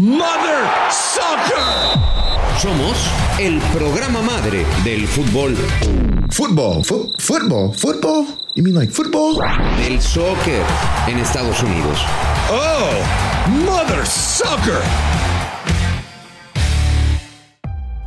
[0.00, 2.00] Mother Soccer.
[2.58, 2.96] Somos
[3.38, 5.54] el programa madre del fútbol.
[6.30, 6.82] Fútbol,
[7.18, 8.24] fútbol, fútbol.
[8.54, 9.36] You mean like football?
[9.76, 10.64] Del soccer
[11.06, 11.98] en Estados Unidos.
[12.50, 14.80] Oh, Mother Soccer.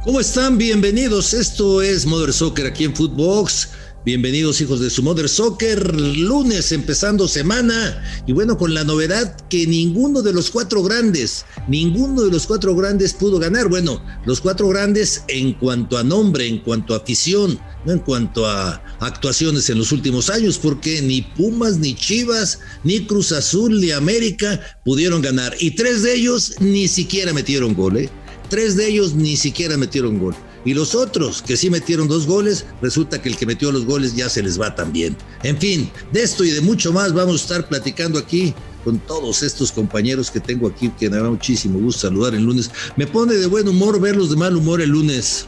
[0.04, 0.58] ¿Cómo están?
[0.58, 1.36] Bienvenidos.
[1.36, 3.70] Esto es Mother Soccer aquí en Footbox.
[4.06, 5.96] Bienvenidos hijos de su Mother Soccer.
[5.98, 8.04] Lunes empezando semana.
[8.28, 12.76] Y bueno, con la novedad que ninguno de los cuatro grandes, ninguno de los cuatro
[12.76, 13.70] grandes pudo ganar.
[13.70, 18.46] Bueno, los cuatro grandes en cuanto a nombre, en cuanto a afición, no en cuanto
[18.46, 23.92] a actuaciones en los últimos años, porque ni Pumas, ni Chivas, ni Cruz Azul, ni
[23.92, 25.56] América pudieron ganar.
[25.62, 28.10] Y tres de ellos ni siquiera metieron gol, ¿eh?
[28.50, 30.36] Tres de ellos ni siquiera metieron gol.
[30.66, 34.16] Y los otros que sí metieron dos goles, resulta que el que metió los goles
[34.16, 35.18] ya se les va también.
[35.44, 38.54] En fin, de esto y de mucho más vamos a estar platicando aquí
[38.84, 42.70] con todos estos compañeros que tengo aquí, que me da muchísimo gusto saludar el lunes.
[42.96, 45.48] Me pone de buen humor verlos de mal humor el lunes.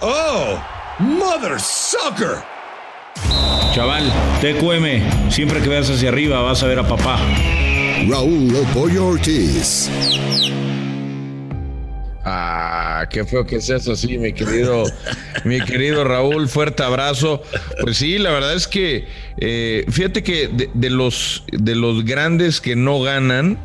[0.00, 0.58] Oh,
[0.98, 2.42] Mother Soccer.
[3.74, 7.18] Chaval, TQM, siempre que veas hacia arriba vas a ver a papá.
[8.08, 9.90] Raúl El Pollo Ortiz.
[12.24, 12.75] Ah,
[13.10, 14.84] qué feo que seas así, mi querido,
[15.44, 17.42] mi querido Raúl, fuerte abrazo.
[17.82, 19.06] Pues sí, la verdad es que
[19.38, 23.58] eh, fíjate que de, de los de los grandes que no ganan,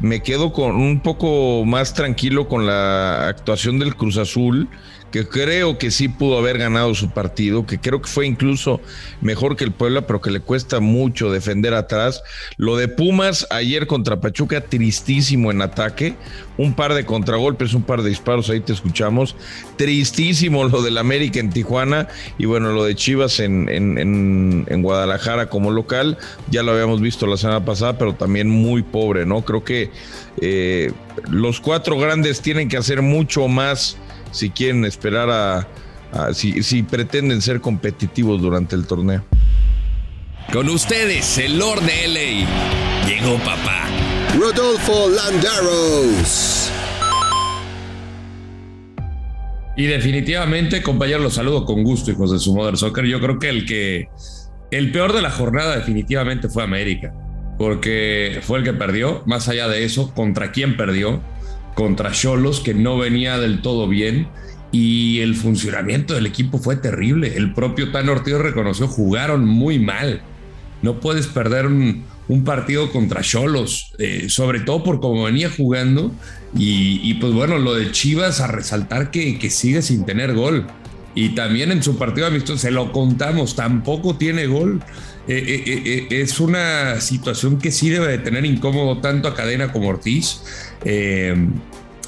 [0.00, 4.68] me quedo con un poco más tranquilo con la actuación del Cruz Azul,
[5.14, 8.80] que creo que sí pudo haber ganado su partido, que creo que fue incluso
[9.20, 12.24] mejor que el Puebla, pero que le cuesta mucho defender atrás.
[12.56, 16.16] Lo de Pumas ayer contra Pachuca, tristísimo en ataque,
[16.58, 19.36] un par de contragolpes, un par de disparos, ahí te escuchamos.
[19.76, 25.48] Tristísimo lo del América en Tijuana y bueno, lo de Chivas en, en, en, Guadalajara
[25.48, 26.18] como local,
[26.50, 29.44] ya lo habíamos visto la semana pasada, pero también muy pobre, ¿no?
[29.44, 29.92] Creo que
[30.40, 30.90] eh,
[31.30, 33.96] los cuatro grandes tienen que hacer mucho más
[34.34, 35.68] si quieren esperar a,
[36.12, 39.24] a si, si pretenden ser competitivos durante el torneo.
[40.52, 43.08] Con ustedes, el Lord de LA.
[43.08, 43.88] Llegó papá.
[44.38, 46.70] Rodolfo Landaros.
[49.76, 53.04] Y definitivamente, compañeros, los saludo con gusto, hijos de su Mother Soccer.
[53.06, 54.08] Yo creo que el que
[54.70, 57.12] el peor de la jornada definitivamente fue América,
[57.58, 59.22] porque fue el que perdió.
[59.26, 61.20] Más allá de eso, ¿contra quién perdió?
[61.74, 64.28] Contra Cholos, que no venía del todo bien.
[64.72, 67.36] Y el funcionamiento del equipo fue terrible.
[67.36, 70.22] El propio Tan Ortiz reconoció, jugaron muy mal.
[70.82, 72.04] No puedes perder un,
[72.44, 76.12] partido contra Cholos, eh, sobre todo por cómo venía jugando.
[76.56, 80.66] Y, y, pues bueno, lo de Chivas a resaltar que, que sigue sin tener gol.
[81.14, 84.82] Y también en su partido amistoso, se lo contamos, tampoco tiene gol.
[85.26, 89.72] Eh, eh, eh, es una situación que sí debe de tener incómodo tanto a Cadena
[89.72, 90.42] como Ortiz.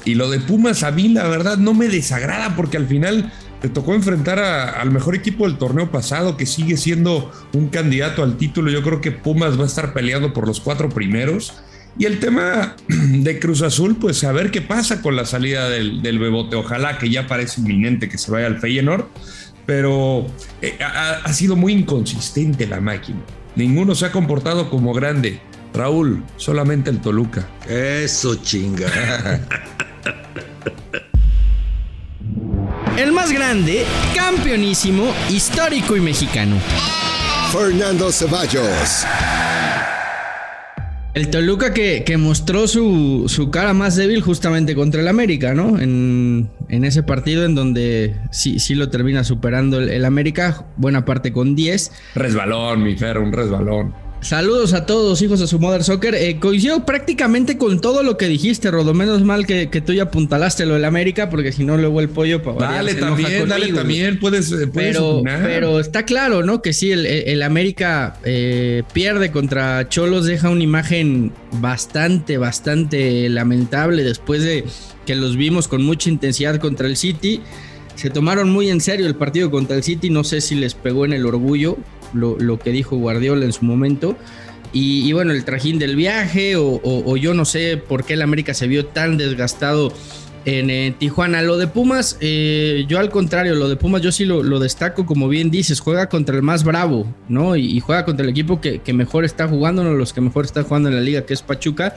[0.05, 3.69] y lo de Pumas a mí la verdad no me desagrada porque al final te
[3.69, 8.37] tocó enfrentar a, al mejor equipo del torneo pasado que sigue siendo un candidato al
[8.37, 8.69] título.
[8.69, 11.53] Yo creo que Pumas va a estar peleando por los cuatro primeros.
[11.99, 16.03] Y el tema de Cruz Azul, pues a ver qué pasa con la salida del,
[16.03, 16.55] del Bebote.
[16.55, 19.07] Ojalá que ya parece inminente que se vaya al Feyenoord,
[19.67, 20.25] pero
[20.61, 23.19] eh, ha, ha, sido muy inconsistente la máquina.
[23.55, 25.39] Ninguno se ha comportado como grande.
[25.73, 27.47] Raúl, solamente el Toluca.
[27.67, 28.87] Eso chinga.
[32.97, 33.85] El más grande,
[34.15, 36.55] campeonísimo, histórico y mexicano.
[37.51, 39.05] Fernando Ceballos.
[41.17, 45.79] El Toluca que, que mostró su, su, cara más débil justamente contra el América, ¿no?
[45.79, 51.05] En, en ese partido en donde sí, sí lo termina superando el, el, América, buena
[51.05, 51.91] parte con 10.
[52.13, 53.95] Resbalón, mi Fer, un resbalón.
[54.27, 56.13] Saludos a todos, hijos de su Mother Soccer.
[56.13, 58.93] Eh, coincido prácticamente con todo lo que dijiste, Rodo.
[58.93, 62.09] Menos mal que, que tú ya apuntalaste lo del América, porque si no, luego el
[62.09, 66.61] pollo para Dale también, conmigo, dale también, puedes, puedes pero, pero, está claro, ¿no?
[66.61, 74.03] Que sí, el, el América eh, pierde contra Cholos, deja una imagen bastante, bastante lamentable
[74.03, 74.65] después de
[75.05, 77.39] que los vimos con mucha intensidad contra el City.
[77.95, 81.05] Se tomaron muy en serio el partido contra el City, no sé si les pegó
[81.05, 81.77] en el orgullo,
[82.13, 84.17] lo, lo, que dijo Guardiola en su momento.
[84.73, 88.67] Y, bueno, el trajín del viaje, o, yo no sé por qué el América se
[88.67, 89.91] vio tan desgastado
[90.45, 91.41] en Tijuana.
[91.41, 95.05] Lo de Pumas, eh, yo al contrario, lo de Pumas yo sí lo, lo, destaco,
[95.05, 97.55] como bien dices, juega contra el más bravo, ¿no?
[97.55, 100.45] Y, juega contra el equipo que, que, mejor está jugando, uno de los que mejor
[100.45, 101.95] está jugando en la liga, que es Pachuca.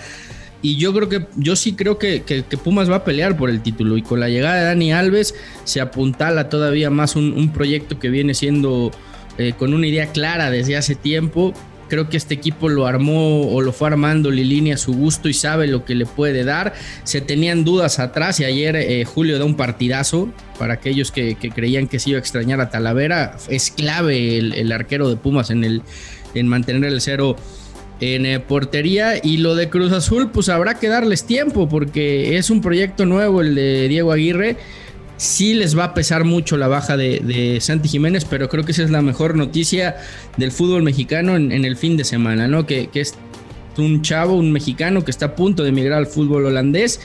[0.62, 3.62] Y yo creo que, yo sí creo que, que, Pumas va a pelear por el
[3.62, 3.96] título.
[3.96, 5.34] Y con la llegada de Dani Alves
[5.64, 8.90] se apuntala todavía más un proyecto que viene siendo
[9.38, 11.55] eh, con una idea clara desde hace tiempo.
[11.88, 15.35] Creo que este equipo lo armó o lo fue armando Lilini a su gusto y
[15.35, 16.73] sabe lo que le puede dar.
[17.03, 21.88] Se tenían dudas atrás y ayer eh, Julio da un partidazo para aquellos que, creían
[21.88, 23.37] que se iba a extrañar a Talavera.
[23.49, 25.82] Es clave el, arquero de Pumas en, el,
[26.35, 27.37] en mantener el cero
[28.00, 29.15] en eh, portería.
[29.23, 33.41] Y lo de Cruz Azul, pues habrá que darles tiempo porque es un proyecto nuevo
[33.41, 34.56] el de Diego Aguirre
[35.20, 38.82] sí les va a pesar mucho la baja de, Santi Jiménez, pero creo que esa
[38.82, 39.96] es la mejor noticia
[40.38, 42.64] del fútbol mexicano en, el fin de semana, ¿no?
[42.64, 43.14] Que, es
[43.76, 47.00] un chavo, un mexicano que está a punto de emigrar al fútbol holandés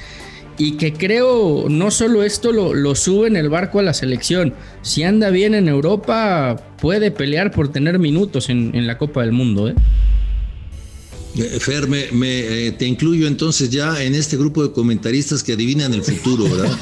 [0.58, 5.04] y que creo no solo esto lo, sube en el barco a la selección, si
[5.04, 9.68] anda bien en Europa puede pelear por tener minutos en, en la Copa del Mundo,
[9.68, 9.76] ¿eh?
[11.38, 15.94] Eh, Fer, me, eh, te incluyo entonces ya en este grupo de comentaristas que adivinan
[15.94, 16.78] el futuro, ¿verdad?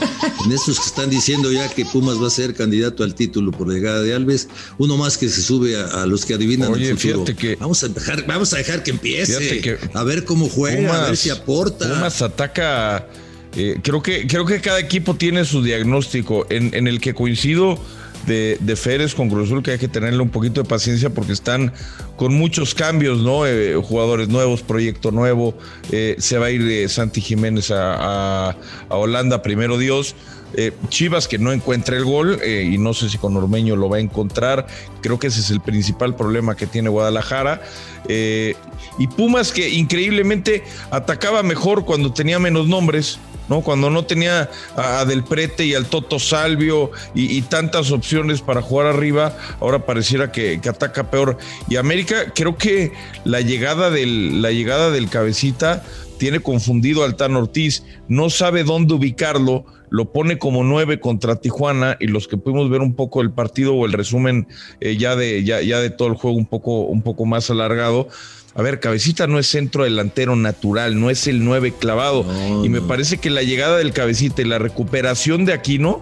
[0.45, 3.67] en estos que están diciendo ya que Pumas va a ser candidato al título por
[3.67, 7.25] la llegada de Alves, uno más que se sube a, los que adivinan el futuro.
[7.35, 11.17] Que vamos, a dejar, vamos a dejar que empiece, a ver cómo juega, a ver
[11.17, 11.89] si aporta.
[11.89, 13.07] Pumas ataca,
[13.56, 17.79] eh, creo, que, creo que cada equipo tiene su diagnóstico, en, en el que coincido
[18.25, 21.33] de, de Férez con Cruz Azul que hay que tenerle un poquito de paciencia porque
[21.33, 21.73] están
[22.15, 23.45] con muchos cambios, ¿no?
[23.45, 25.55] Eh, jugadores nuevos, proyecto nuevo.
[25.91, 28.55] Eh, se va a ir de Santi Jiménez a,
[28.89, 30.15] Holanda, primero Dios.
[30.55, 33.97] Eh, Chivas que no encuentra el gol y no sé si con Ormeño lo va
[33.97, 34.67] a encontrar.
[35.01, 37.61] Creo que ese es el principal problema que tiene Guadalajara.
[38.07, 43.19] y Pumas que increíblemente atacaba mejor cuando tenía menos nombres.
[43.50, 43.62] ¿No?
[43.62, 48.88] Cuando no tenía a, Del Prete y al Toto Salvio y, tantas opciones para jugar
[48.88, 51.38] arriba, ahora pareciera que, ataca peor.
[51.69, 52.92] Y América, creo que
[53.25, 55.84] la llegada del, la llegada del cabecita
[56.18, 61.98] tiene confundido al Tan Ortiz, no sabe dónde ubicarlo, lo pone como nueve contra Tijuana
[62.00, 64.48] y los que pudimos ver un poco el partido o el resumen
[64.80, 68.07] eh, ya, de, ya, ya de todo el juego un poco, un poco más alargado
[68.55, 72.25] a ver, Cabecita no es centro delantero natural, no es el 9 clavado.
[72.63, 76.01] y me parece que la llegada del Cabecita y la recuperación de Aquino,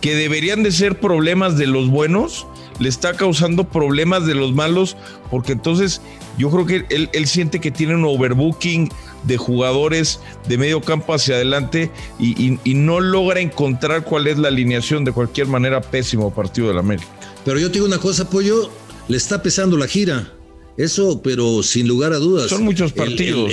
[0.00, 2.46] que deberían de ser problemas de los buenos,
[2.78, 4.96] le está causando problemas de los malos,
[5.28, 6.00] porque entonces
[6.38, 8.90] yo creo que él, siente que tiene un overbooking
[9.24, 11.90] de jugadores de medio campo hacia adelante
[12.20, 16.78] y, y, no logra encontrar cuál es la alineación de cualquier manera pésimo partido del
[16.78, 17.08] América.
[17.44, 18.70] Pero yo te digo una cosa, Pollo,
[19.08, 20.32] le está pesando la gira.
[20.78, 22.48] Eso, pero sin lugar a dudas.
[22.48, 23.50] Son muchos partidos.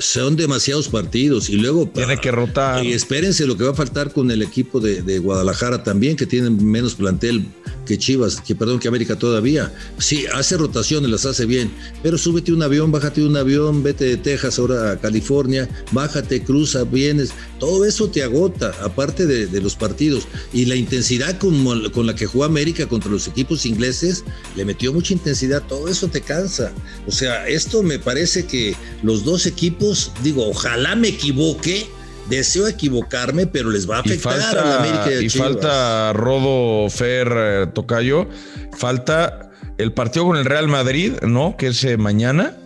[0.00, 2.84] Son demasiados partidos y luego tiene que rotar.
[2.84, 6.26] Y espérense lo que va a faltar con el equipo de, de Guadalajara también, que
[6.26, 7.46] tienen menos plantel
[7.90, 9.72] que Chivas, que perdón, que América todavía.
[9.98, 11.72] Sí, hace rotaciones, las hace bien,
[12.04, 16.84] pero súbete un avión, bájate un avión, vete de Texas ahora a California, bájate, cruza,
[16.84, 20.28] vienes, todo eso te agota, aparte de, los partidos.
[20.52, 24.24] Y la intensidad con, con la que jugó América contra los equipos ingleses,
[24.56, 26.72] le metió mucha intensidad, todo eso te cansa.
[27.08, 29.89] O sea, esto me parece que los dos equipos,
[30.22, 31.86] digo, ojalá me equivoque,
[32.28, 36.88] Deseo equivocarme, pero les va a afectar y falta, a la América y, falta Rodo
[36.88, 38.28] Fer eh, Tocayo,
[38.76, 41.56] falta el partido con el Real Madrid, ¿no?
[41.56, 42.56] Que es eh, mañana.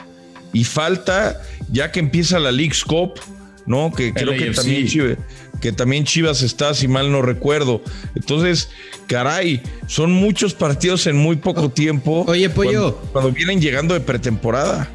[0.53, 1.41] Y falta,
[1.73, 3.21] ya que empieza la League Cup,
[3.67, 3.93] ¿no?
[3.93, 5.19] Que creo que también, Chivas,
[5.61, 7.83] que también Chivas está, si mal no recuerdo.
[8.15, 8.69] Entonces,
[9.07, 12.25] caray, son muchos partidos en muy poco tiempo.
[12.29, 12.99] Oye, Pollo.
[13.13, 14.94] cuando vienen llegando de pretemporada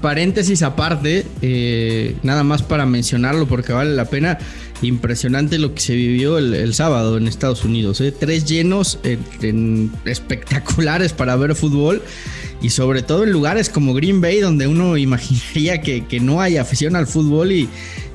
[0.00, 4.38] paréntesis aparte, eh, nada más para mencionarlo porque vale la pena.
[4.82, 8.00] Impresionante lo que se vivió el, sábado en Estados Unidos.
[8.00, 8.12] ¿eh?
[8.12, 8.98] Tres llenos
[10.04, 12.02] espectaculares para ver fútbol
[12.60, 16.96] y sobre todo en lugares como Green Bay donde uno imaginaría que, no hay afición
[16.96, 17.68] al fútbol y,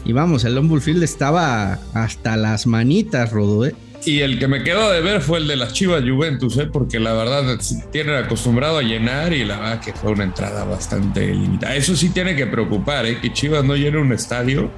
[0.06, 3.66] y vamos, el Longbull Field estaba hasta las manitas, Rodo.
[3.66, 3.76] ¿eh?
[4.06, 6.68] Y el que me quedó de ver fue el de las Chivas Juventus, ¿eh?
[6.72, 7.60] porque la verdad
[7.92, 11.76] tienen acostumbrado a llenar y la verdad que fue una entrada bastante limitada.
[11.76, 13.20] Eso sí tiene que preocupar, ¿eh?
[13.22, 14.72] que Chivas no llene un estadio.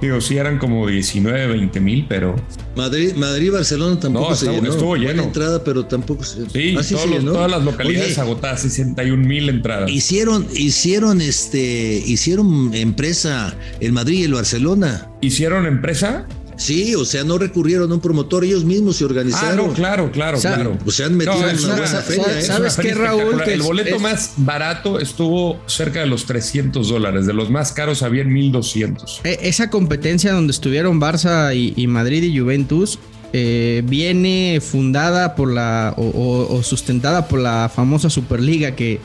[0.00, 2.34] Digo, sí eran como 19, 20 mil, pero.
[2.74, 4.70] Madrid, Madrid, Barcelona tampoco se llenó.
[4.70, 5.24] Estuvo lleno.
[5.24, 9.90] entrada, pero tampoco se Sí, ah, todas las localidades agotadas, 61 mil entradas.
[9.90, 15.10] Hicieron, hicieron, este, hicieron empresa el Madrid y el Barcelona.
[15.20, 16.26] ¿Hicieron empresa?
[16.60, 19.58] Sí, o sea, no recurrieron a un promotor, ellos mismos se organizaron.
[19.58, 20.76] Ah, no, claro, claro, claro.
[20.84, 22.38] O sea, han metido en una buena feria.
[22.38, 22.42] ¿eh?
[22.42, 23.40] ¿Sabes qué, Raúl?
[23.46, 28.24] el boleto más barato estuvo cerca de los 300 dólares, de los más caros había
[28.24, 29.22] 1200.
[29.24, 32.98] E, esa competencia donde estuvieron Barça y, Madrid y Juventus
[33.32, 39.00] eh, viene fundada por la o, sustentada por la famosa Superliga que,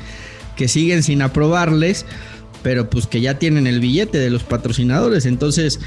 [0.58, 2.06] que siguen sin aprobarles,
[2.64, 5.26] pero pues que ya tienen el billete de los patrocinadores.
[5.26, 5.80] Entonces,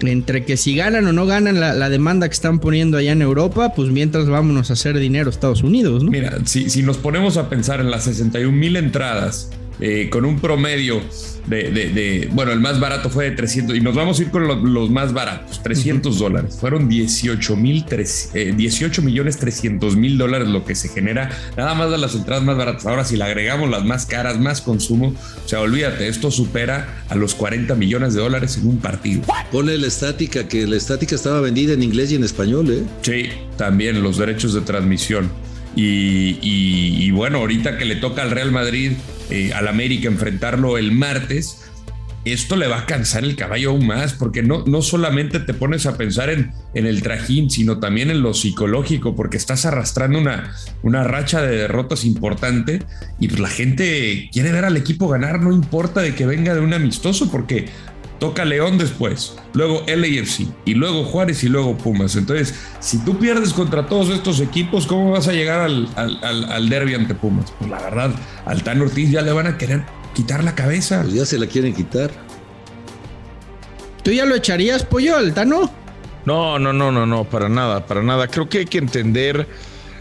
[0.00, 3.74] entre que si ganan o no ganan la, demanda que están poniendo allá en Europa,
[3.74, 6.10] pues mientras vámonos a hacer dinero a Estados Unidos, ¿no?
[6.10, 9.50] Mira, si, si nos ponemos a pensar en las 61 mil entradas
[9.80, 11.00] eh, con un promedio
[11.46, 14.30] de, de- de- bueno, el más barato fue de 300, y nos vamos a ir
[14.30, 16.56] con lo- los, más baratos, 300 dólares.
[16.58, 17.84] Fueron 18 mil,
[18.32, 22.56] 18 millones 300 mil dólares lo que se genera, nada más de las entradas más
[22.56, 22.86] baratas.
[22.86, 25.14] Ahora, si le agregamos las más caras, más consumo,
[25.44, 29.22] o sea, olvídate, esto supera a los 40 millones de dólares en un partido.
[29.52, 32.82] Ponle la estática, que la estática estaba vendida en inglés y en español, ¿eh?
[33.02, 33.28] Sí,
[33.58, 35.30] también los derechos de transmisión.
[35.76, 38.92] Y, y- y bueno, ahorita que le toca al Real Madrid,
[39.30, 41.64] eh, al América, enfrentarlo el martes,
[42.24, 45.84] esto le va a cansar el caballo aún más, porque no, no solamente te pones
[45.84, 50.54] a pensar en, en el trajín, sino también en lo psicológico, porque estás arrastrando una,
[50.82, 52.82] una racha de derrotas importante
[53.20, 56.60] y pues la gente quiere ver al equipo ganar, no importa de que venga de
[56.60, 57.66] un amistoso, porque
[58.28, 62.16] toca León después, luego LAFC y luego Juárez y luego Pumas.
[62.16, 66.50] Entonces, si tú pierdes contra todos estos equipos, ¿cómo vas a llegar al, al, al-
[66.52, 67.52] al derby ante Pumas?
[67.58, 68.10] Pues la verdad,
[68.46, 71.02] al Tan Ortiz ya le van a querer quitar la cabeza.
[71.02, 72.10] Pues ya se la quieren quitar.
[74.02, 75.70] ¿Tú ya lo echarías, pollo, al Tano?
[76.24, 78.28] No, no, no, no, no, para nada, para nada.
[78.28, 79.46] Creo que hay que entender,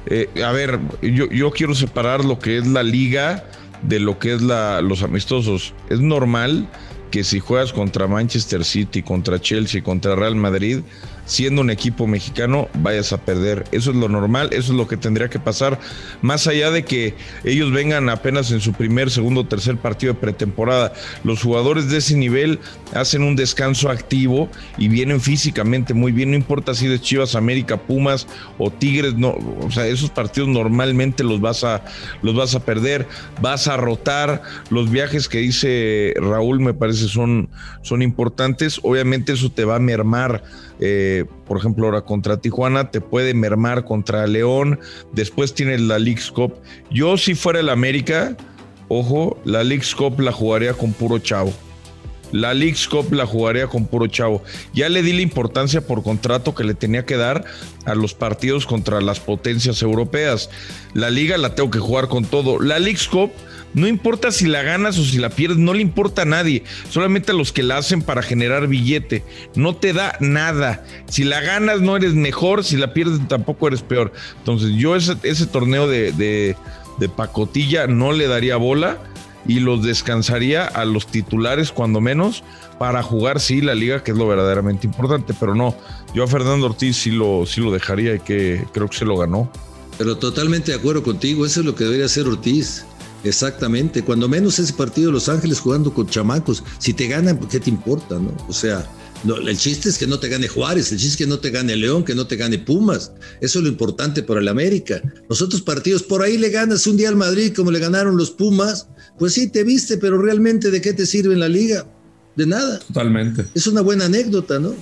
[0.06, 3.44] eh, a ver, yo, yo quiero separar lo que es la liga
[3.82, 5.74] de lo que es la, los amistosos.
[5.90, 6.68] Es normal
[7.14, 10.80] que si juegas contra Manchester City, contra Chelsea, contra Real Madrid,
[11.26, 13.64] siendo un equipo mexicano, vayas a perder.
[13.72, 15.80] Eso es lo normal, eso es lo que tendría que pasar.
[16.22, 20.94] Más allá de que ellos vengan apenas en su primer, segundo, tercer partido de pretemporada,
[21.24, 22.60] los jugadores de ese nivel
[22.94, 26.32] hacen un descanso activo y vienen físicamente muy bien.
[26.32, 28.28] No importa si de Chivas, América, Pumas
[28.58, 31.84] o Tigres, no, o sea, esos partidos normalmente los vas a,
[32.22, 33.08] los vas a perder,
[33.42, 34.42] vas a rotar.
[34.70, 37.50] Los viajes que dice Raúl me parece son,
[37.82, 38.80] son importantes.
[38.84, 40.44] Obviamente eso te va a mermar.
[40.80, 41.13] eh,
[41.46, 44.80] por ejemplo, ahora contra Tijuana, te puede mermar contra León.
[45.12, 46.56] Después tienes la League's Cup.
[46.90, 48.36] Yo, si fuera el América,
[48.88, 51.54] ojo, la League's Cup la jugaría con puro chavo.
[52.34, 54.44] La League's Cup la jugaría con puro chavo.
[54.74, 57.46] Ya le di la importancia por contrato que le tenía que dar
[57.86, 60.50] a los partidos contra las potencias europeas.
[60.94, 62.60] La liga la tengo que jugar con todo.
[62.60, 63.32] La League's Cup,
[63.76, 66.64] no importa si la ganas o si la pierdes, no le importa a nadie.
[66.90, 69.24] Solamente a los que la hacen para generar billete.
[69.54, 70.84] No te da nada.
[71.06, 74.12] Si la ganas no eres mejor, si la pierdes tampoco eres peor.
[74.40, 76.56] Entonces yo ese, torneo de
[77.16, 78.98] pacotilla no le daría bola
[79.48, 82.44] y los descansaría a los titulares cuando menos
[82.80, 85.76] para jugar sí la liga que es lo verdaderamente importante pero no
[86.14, 89.18] yo a Fernando Ortiz sí lo sí lo dejaría y que creo que se lo
[89.18, 89.50] ganó
[89.98, 92.86] Pero totalmente de acuerdo contigo, eso es lo que debería hacer Ortiz.
[93.24, 97.60] Exactamente, cuando menos ese partido de Los Ángeles jugando con chamacos, si te ganan, ¿qué
[97.60, 98.32] te importa, no?
[98.50, 98.86] O sea,
[99.24, 101.50] no, el chiste es que no te gane Juárez, el chiste es que no te
[101.50, 103.12] gane León, que no te gane Pumas.
[103.42, 105.02] Eso es lo importante para el América.
[105.30, 108.32] Los otros partidos, por ahí le ganas un día al Madrid como le ganaron los
[108.32, 108.88] Pumas,
[109.18, 111.86] pues sí, te viste, pero realmente ¿de qué te sirve en la liga?
[112.36, 112.80] De nada.
[112.80, 113.46] Totalmente.
[113.54, 114.74] Es una buena anécdota, ¿no?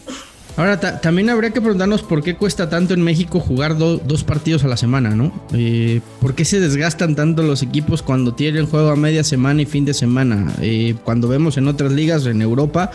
[0.58, 4.26] Ahora, ta- también habría que preguntarnos por qué cuesta tanto en México jugar do- dos
[4.26, 5.48] partidos a la semana, ¿no?
[5.54, 9.66] Eh, ¿Por qué se desgastan tanto los equipos cuando tienen juego a media semana y
[9.66, 10.54] fin de semana?
[10.62, 12.92] Eh, cuando vemos en otras ligas en Europa,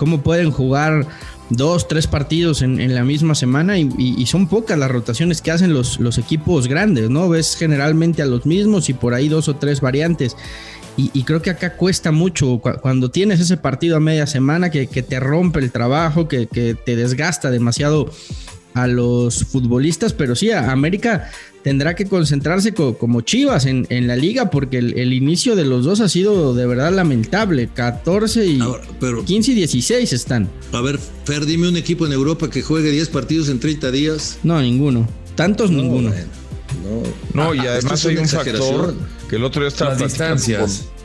[0.00, 1.06] cómo pueden jugar
[1.50, 5.74] dos, tres partidos en, en la misma semana y, son pocas las rotaciones que hacen
[5.74, 7.28] los, los equipos grandes, ¿no?
[7.28, 10.38] Ves generalmente a los mismos y por ahí dos o tres variantes.
[10.96, 14.86] Y, creo que acá cuesta mucho cu- cuando tienes ese partido a media semana que,
[14.86, 18.10] te rompe el trabajo, que, te desgasta demasiado
[18.72, 21.30] a los futbolistas, pero sí, América
[21.62, 25.64] tendrá que concentrarse co- como Chivas en, en la liga porque el, el inicio de
[25.64, 27.68] los dos ha sido de verdad lamentable.
[27.74, 30.48] 14 y Ahora, pero 15 y 16 están.
[30.72, 34.38] A ver, Fer, dime un equipo en Europa que juegue 10 partidos en 30 días.
[34.42, 35.08] No, ninguno.
[35.34, 36.10] Tantos, ninguno.
[36.10, 38.94] bueno, no Ah, y esto además hay un factor
[39.28, 40.60] que el otro día estaba Las distancias.
[40.86, 41.00] con-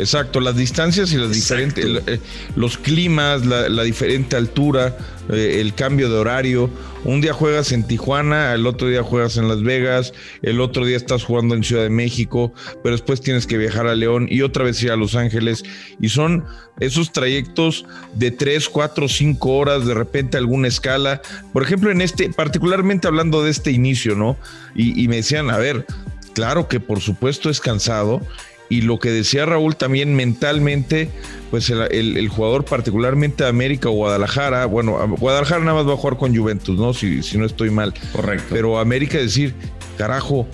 [0.00, 2.20] Exacto, las distancias y las diferentes, eh,
[2.54, 4.96] los climas, la, la diferente altura,
[5.28, 6.70] eh, el cambio de horario.
[7.04, 10.12] Un día juegas en Tijuana, el otro día juegas en Las Vegas,
[10.42, 12.52] el otro día estás jugando en Ciudad de México,
[12.82, 15.64] pero después tienes que viajar a León y otra vez ir a Los Ángeles.
[16.00, 16.44] Y son
[16.80, 21.22] esos trayectos de 3, 4, 5 horas, de repente alguna escala.
[21.52, 24.36] Por ejemplo, en este, particularmente hablando de este inicio, ¿no?
[24.74, 25.86] Y, y me decían, a ver,
[26.34, 28.20] claro que por supuesto es cansado
[28.68, 31.10] y lo que decía Raúl también mentalmente,
[31.50, 35.94] pues el, el- el jugador particularmente de América o Guadalajara, bueno, Guadalajara nada más va
[35.94, 36.92] a jugar con Juventus, ¿no?
[36.92, 37.94] Si, si no estoy mal.
[38.12, 38.46] Correcto.
[38.50, 39.54] Pero América decir,
[39.96, 40.46] carajo,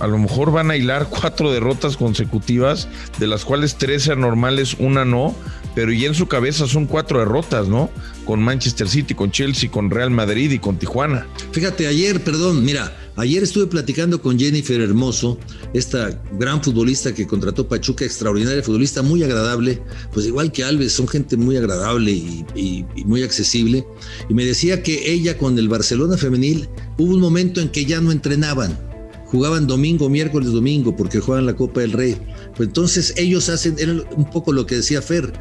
[0.00, 2.88] a lo mejor van a hilar cuatro derrotas consecutivas,
[3.18, 5.34] de las cuales tres sean normales, una no.
[5.74, 7.90] Pero ya en su cabeza son cuatro derrotas, ¿no?
[8.24, 11.26] Con Manchester City, con Chelsea, con Real Madrid y con Tijuana.
[11.52, 15.38] Fíjate, ayer, perdón, mira, ayer estuve platicando con Jennifer Hermoso,
[15.74, 21.08] esta gran futbolista que contrató Pachuca, extraordinaria futbolista, muy agradable, pues igual que Alves, son
[21.08, 23.86] gente muy agradable y, y muy accesible.
[24.28, 28.00] Y me decía que ella con el Barcelona femenil hubo un momento en que ya
[28.00, 28.91] no entrenaban
[29.32, 32.16] jugaban domingo, miércoles, domingo, porque juegan la Copa del Rey.
[32.54, 35.32] Pues entonces ellos hacen, era un poco lo que decía Fer,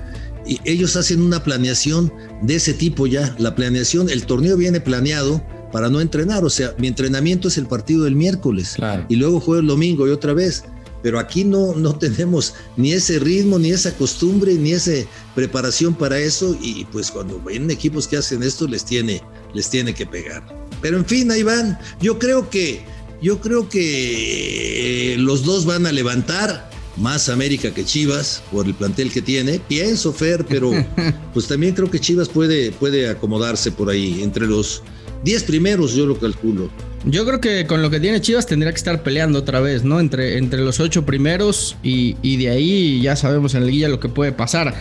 [0.47, 3.35] y ellos hacen una planeación de ese tipo ya.
[3.37, 5.43] La planeación, el torneo viene planeado
[5.73, 8.75] para no entrenar, o sea, mi entrenamiento es el partido del miércoles
[9.07, 10.63] y luego juego el domingo y otra vez.
[11.03, 14.91] Pero aquí no, no tenemos ni ese ritmo, ni esa costumbre, ni esa
[15.35, 16.55] preparación para eso.
[16.61, 19.21] Y pues cuando ven equipos que hacen esto, les tiene,
[19.53, 20.43] les tiene que pegar.
[20.81, 21.77] Pero en fin, ahí van.
[21.99, 22.83] Yo creo que
[23.21, 29.11] yo creo que los dos van a levantar más América que Chivas por el plantel
[29.11, 29.59] que tiene.
[29.59, 30.71] Pienso, Fer, pero
[31.33, 34.21] pues también creo que Chivas puede, puede acomodarse por ahí.
[34.23, 34.83] Entre los
[35.23, 36.69] 10 primeros yo lo calculo.
[37.05, 39.99] Yo creo que con lo que tiene Chivas tendría que estar peleando otra vez, ¿no?
[39.99, 43.99] Entre, entre los ocho primeros y, y de ahí ya sabemos en la guía lo
[43.99, 44.75] que puede pasar.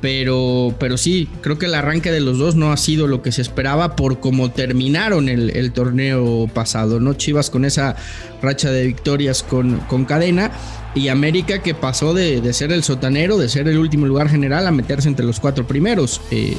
[0.00, 3.32] Pero, pero sí, creo que el arranque de los dos no ha sido lo que
[3.32, 7.12] se esperaba por cómo terminaron el, torneo pasado, ¿no?
[7.14, 7.96] Chivas con esa
[8.40, 10.52] racha de victorias con, con cadena
[10.94, 14.70] y América que pasó de, ser el sotanero, de ser el último lugar general a
[14.70, 16.20] meterse entre los cuatro primeros.
[16.30, 16.56] Eh,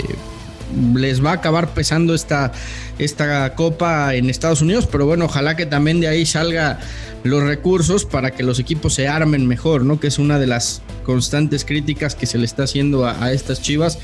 [0.96, 2.51] les va a acabar pesando esta,
[3.00, 6.80] esta copa en Estados Unidos, pero bueno, ojalá que también de ahí salga
[7.24, 10.00] los recursos para que los equipos se armen mejor, ¿no?
[10.00, 14.00] Que es una de las constantes críticas que se le está haciendo a, estas chivas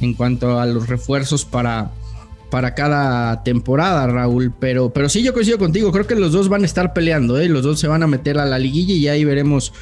[0.00, 1.90] en cuanto a los refuerzos para,
[2.50, 4.52] para cada temporada, Raúl.
[4.58, 5.90] Pero, pero sí, yo coincido contigo.
[5.92, 7.48] Creo que los dos van a estar peleando, ¿eh?
[7.48, 9.72] Los dos se van a meter a la liguilla y ahí veremos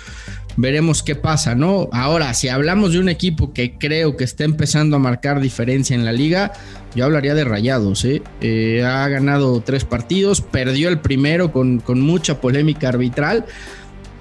[0.59, 1.89] veremos qué pasa, ¿no?
[1.93, 6.05] Ahora, si hablamos de un equipo que creo que está empezando a marcar diferencia en
[6.05, 6.53] la liga,
[6.97, 8.23] yo hablaría de Rayados, ¿eh?
[8.41, 13.47] eh ha ganado tres partidos, perdió el primero con, con mucha polémica arbitral,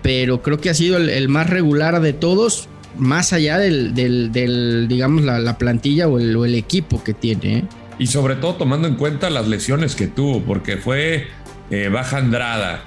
[0.04, 5.24] pero creo que ha sido el, más regular de todos, más allá del, del, digamos,
[5.24, 7.58] la, plantilla o el, equipo que tiene.
[7.58, 7.64] ¿eh?
[7.98, 11.26] Y sobre todo tomando en cuenta las lesiones que tuvo, porque fue
[11.72, 12.84] eh, Baja Andrada,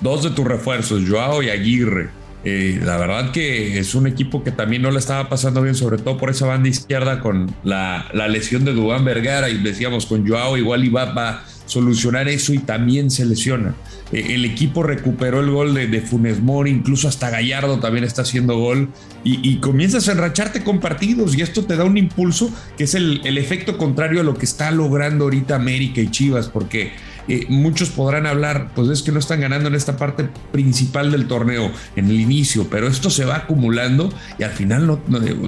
[0.00, 4.50] dos de tus refuerzos, Joao y Aguirre eh, la verdad que es un equipo que
[4.50, 8.64] también no le estaba pasando bien, sobre todo por esa banda izquierda con la, lesión
[8.66, 13.24] de Dubán Vergara y decíamos con Joao igual iba a solucionar eso y también se
[13.24, 13.74] lesiona.
[14.12, 18.58] Eh, el equipo recuperó el gol de, Funes Mori, incluso hasta Gallardo también está haciendo
[18.58, 18.90] gol
[19.22, 23.22] y, comienzas a enracharte con partidos y esto te da un impulso que es el,
[23.24, 26.92] el efecto contrario a lo que está logrando ahorita América y Chivas porque
[27.28, 31.26] eh, muchos podrán hablar, pues es que no están ganando en esta parte principal del
[31.26, 35.00] torneo, en el inicio, pero esto se va acumulando y al final no,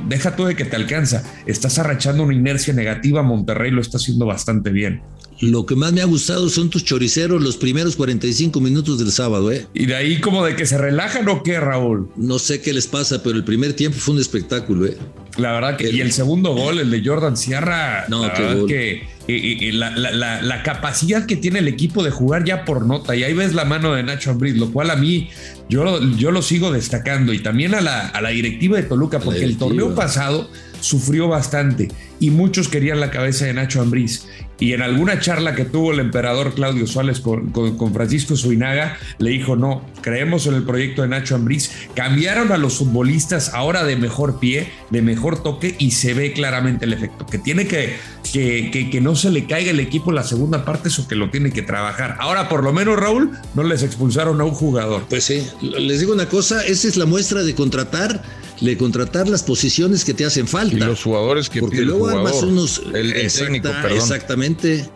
[0.06, 1.22] deja todo de que te alcanza.
[1.46, 5.02] Estás arrachando una inercia negativa, Monterrey lo está haciendo bastante bien.
[5.40, 9.52] Lo que más me ha gustado son tus choriceros los primeros 45 minutos del sábado,
[9.52, 9.66] ¿eh?
[9.74, 12.10] Y de ahí como de que se relajan o qué, Raúl.
[12.16, 14.96] No sé qué les pasa, pero el primer tiempo fue un espectáculo, ¿eh?
[15.36, 18.32] La verdad que, y el segundo gol, el de Jordan Sierra, no, la
[18.66, 23.52] que la, capacidad que tiene el equipo de jugar ya por nota, y ahí ves
[23.52, 25.28] la mano de Nacho Ambriz, lo cual a mí
[25.68, 29.44] yo, yo lo sigo destacando, y también a la, a la directiva de Toluca, porque
[29.44, 30.48] el torneo pasado
[30.80, 31.88] sufrió bastante
[32.20, 34.26] y muchos querían la cabeza de Nacho Ambriz.
[34.58, 37.52] Y en alguna charla que tuvo el emperador Claudio Suárez con,
[37.92, 41.70] Francisco Suinaga, le dijo, no, creemos en el proyecto de Nacho Ambriz.
[41.94, 46.86] Cambiaron a los futbolistas ahora de mejor pie, de mejor toque y se ve claramente
[46.86, 47.26] el efecto.
[47.26, 47.96] Que tiene que,
[48.32, 51.50] que, que, no se le caiga el equipo la segunda parte, eso que lo tiene
[51.50, 52.16] que trabajar.
[52.18, 55.04] Ahora, por lo menos, Raúl, no les expulsaron a un jugador.
[55.08, 58.22] Pues sí, les digo una cosa, esa es la muestra de contratar
[58.60, 60.76] de contratar las posiciones que te hacen falta.
[60.76, 62.82] Y los jugadores que Porque luego armas unos.
[62.94, 63.98] El, técnico, perdón.
[63.98, 64.88] Exactamente.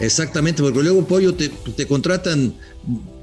[0.00, 2.54] Exactamente, porque luego Pollo te, te, contratan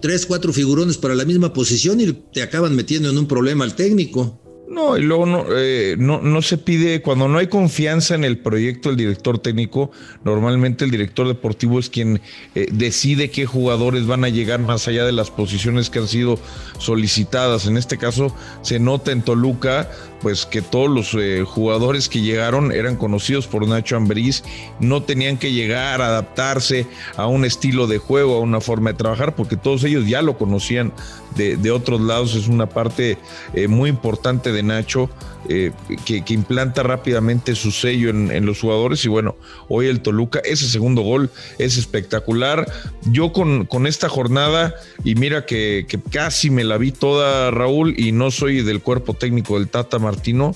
[0.02, 3.76] tres, cuatro figurones para la misma posición y te acaban metiendo en un problema al
[3.76, 4.42] técnico.
[4.68, 8.40] No, y luego no, eh, no, no, se pide, cuando no hay confianza en el
[8.40, 9.92] proyecto del director técnico,
[10.24, 12.20] normalmente el director deportivo es quien
[12.56, 16.40] eh, decide qué jugadores van a llegar más allá de las posiciones que han sido
[16.80, 17.68] solicitadas.
[17.68, 22.72] En este caso, se nota en Toluca pues que todos los eh, jugadores que llegaron
[22.72, 24.44] eran conocidos por Nacho Ambriz,
[24.80, 28.98] no tenían que llegar a adaptarse a un estilo de juego, a una forma de
[28.98, 30.94] trabajar, porque todos ellos ya lo conocían
[31.36, 33.18] de, otros lados, es una parte
[33.54, 35.10] eh, muy importante de Nacho.
[35.48, 35.72] Eh,
[36.06, 39.36] que, implanta rápidamente su sello en, los jugadores y bueno,
[39.70, 41.30] hoy el Toluca, ese segundo gol
[41.60, 42.66] es espectacular.
[43.12, 47.94] Yo con, con esta jornada, y mira que, que, casi me la vi toda Raúl
[47.98, 50.56] y no soy del cuerpo técnico del Tata Martino,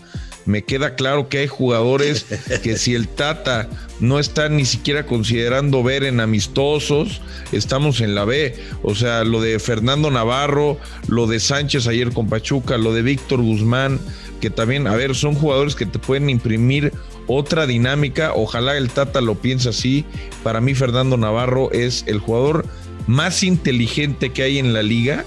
[0.50, 2.26] me queda claro que hay jugadores
[2.64, 8.26] que si el Tata no está ni siquiera considerando ver en amistosos, estamos en la
[8.26, 8.56] B.
[8.82, 13.44] O sea, lo de Fernando Navarro, lo de Sánchez ayer con Pachuca, lo de Víctor
[13.44, 14.00] Guzmán,
[14.42, 16.94] que también, a ver, son jugadores que te pueden imprimir
[17.28, 18.34] otra dinámica.
[18.34, 20.04] Ojalá el Tata lo piense así.
[20.42, 22.66] Para mí, Fernando Navarro es el jugador
[23.06, 25.26] más inteligente que hay en la liga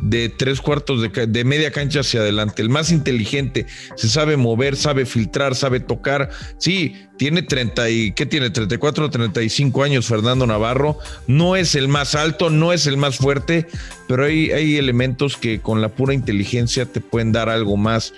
[0.00, 5.06] de tres cuartos de, media cancha hacia adelante, el más inteligente, se sabe mover, sabe
[5.06, 6.30] filtrar, sabe tocar.
[6.58, 8.50] Sí, tiene 30 y ¿qué tiene?
[8.50, 13.66] 34 35 años Fernando Navarro, no es el más alto, no es el más fuerte,
[14.06, 18.14] pero hay, hay elementos que con la pura inteligencia te pueden dar algo más.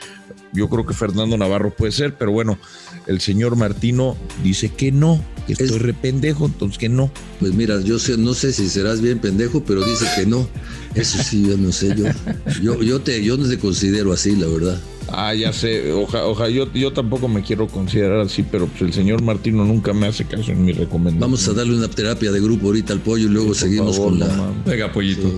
[0.52, 2.58] Yo creo que Fernando Navarro puede ser, pero bueno,
[3.10, 7.10] el señor Martino dice que no, que estoy re pendejo, entonces que no.
[7.40, 10.48] Pues mira, yo sé, no sé si serás bien pendejo, pero dice que no.
[10.94, 12.04] Eso sí, yo no sé, yo,
[12.62, 14.80] yo, yo, te, yo no te considero así, la verdad.
[15.08, 19.22] Ah, ya sé, ojalá, yo, yo tampoco me quiero considerar así, pero pues el señor
[19.22, 21.20] Martino nunca me hace caso en mi recomendación.
[21.20, 24.52] Vamos a darle una terapia de grupo ahorita al pollo y luego seguimos con la.
[24.64, 25.28] venga, pollito.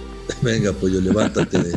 [0.42, 1.62] venga, pollo, levántate.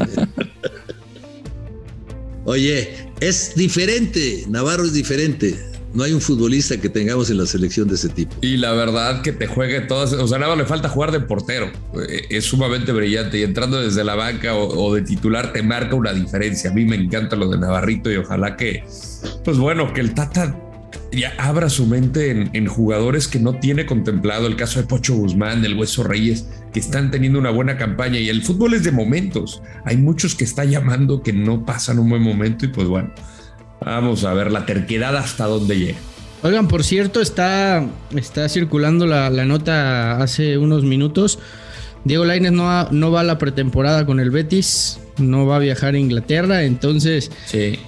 [2.43, 5.55] Oye, es diferente, Navarro es diferente.
[5.93, 8.35] No hay un futbolista que tengamos en la selección de ese tipo.
[8.41, 11.71] Y la verdad que te juegue todas, o sea, nada le falta jugar de portero.
[12.09, 16.11] Eh, es sumamente brillante y entrando desde la banca o, de titular te marca una
[16.11, 16.69] diferencia.
[16.69, 18.83] A mí me encanta lo de Navarrito y ojalá que,
[19.45, 20.64] pues bueno, que el Tata
[21.37, 24.47] abra su mente en, en, jugadores que no tiene contemplado.
[24.47, 28.19] El caso de Pocho Guzmán, del Hueso Reyes, que están teniendo una buena campaña.
[28.19, 29.61] Y el fútbol es de momentos.
[29.85, 33.13] Hay muchos que está llamando que no pasan un buen momento y pues bueno
[33.85, 35.97] Vamos a ver la terquedad hasta dónde llega.
[36.43, 41.39] Oigan, por cierto, está, está circulando la, nota hace unos minutos.
[42.05, 45.95] Diego Lainez no, no va a la pretemporada con el Betis, no va a viajar
[45.95, 47.31] a Inglaterra, entonces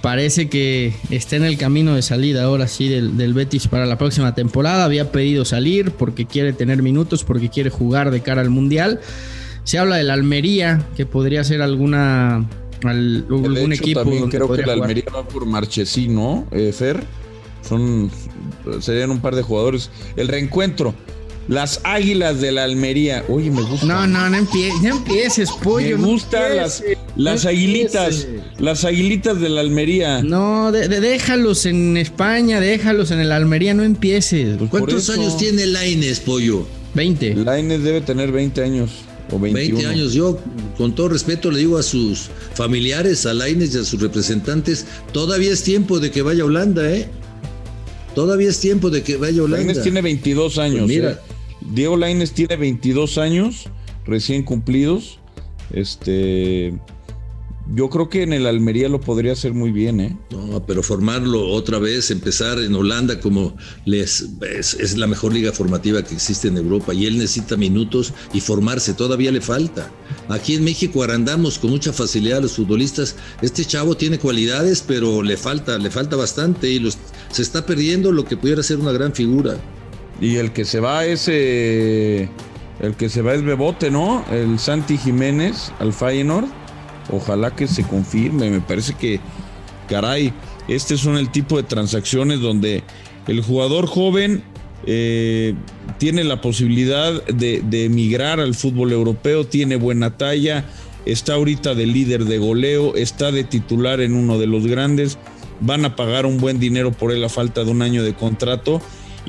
[0.02, 3.96] parece que está en el camino de salida ahora sí del, del, Betis para la
[3.96, 4.84] próxima temporada.
[4.84, 9.00] Había pedido salir porque quiere tener minutos, porque quiere jugar de cara al Mundial.
[9.62, 12.44] Se habla de la Almería, que podría ser alguna
[12.84, 14.00] algún equipo.
[14.00, 17.02] También creo que la Almería va por Marchesino, eh, Fer.
[17.62, 18.10] Son,
[18.80, 19.90] serían un par de jugadores.
[20.16, 20.94] El reencuentro.
[21.48, 23.24] Las águilas de la Almería.
[23.28, 23.86] Oye, me gusta.
[23.86, 25.98] No, no, no, empieces, pollo.
[25.98, 26.84] Me gustan las,
[27.16, 28.28] las aguilitas.
[28.58, 30.22] Las aguilitas de la Almería.
[30.22, 34.58] No, déjalos en España, déjalos en el Almería, no empieces.
[34.58, 36.66] Pues ¿Cuántos años tiene Laines, pollo?
[36.94, 37.34] 20.
[37.36, 38.90] Laines debe tener 20 años.
[39.30, 40.12] 20 años.
[40.12, 40.38] Yo,
[40.76, 45.52] con todo respeto, le digo a sus familiares, a Laines y a sus representantes, todavía
[45.52, 47.08] es tiempo de que vaya a Holanda, ¿eh?
[48.14, 49.66] Todavía es tiempo de que vaya a Holanda.
[49.66, 50.86] Laines tiene 22 pues años.
[50.86, 51.12] mira.
[51.12, 51.37] ¿eh?
[51.60, 53.68] Diego Laines tiene 22 años
[54.06, 55.18] recién cumplidos.
[55.70, 56.72] Este
[57.74, 60.16] yo creo que en el Almería lo podría hacer muy bien, ¿eh?
[60.30, 66.02] No, pero formarlo otra vez, empezar en Holanda como les es, la mejor liga formativa
[66.02, 69.90] que existe en Europa y él necesita minutos y formarse, todavía le falta.
[70.28, 73.16] Aquí en México arandamos con mucha facilidad a los futbolistas.
[73.42, 76.90] Este chavo tiene cualidades, pero le falta, le falta bastante y
[77.30, 79.58] se está perdiendo lo que pudiera ser una gran figura.
[80.20, 82.28] Y el que se va es el
[82.96, 84.24] que se va es Bebote, ¿no?
[84.30, 86.48] El Santi Jiménez al Feyenoord
[87.10, 88.50] Ojalá que se confirme.
[88.50, 89.20] Me parece que,
[89.88, 90.32] caray,
[90.68, 92.82] este son el tipo de transacciones donde
[93.26, 94.42] el jugador joven
[94.86, 95.54] eh,
[95.98, 100.64] tiene la posibilidad de, de, emigrar al fútbol europeo, tiene buena talla,
[101.04, 105.18] está ahorita de líder de goleo, está de titular en uno de los grandes,
[105.60, 108.80] van a pagar un buen dinero por él a falta de un año de contrato.